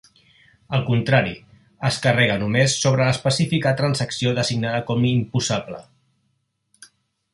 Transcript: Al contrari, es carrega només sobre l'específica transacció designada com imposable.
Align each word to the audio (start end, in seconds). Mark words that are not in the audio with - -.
Al 0.75 0.85
contrari, 0.85 1.33
es 1.89 1.99
carrega 2.05 2.37
només 2.43 2.77
sobre 2.85 3.03
l'específica 3.09 3.75
transacció 3.83 4.33
designada 4.41 4.81
com 4.89 5.07
imposable. 5.11 5.83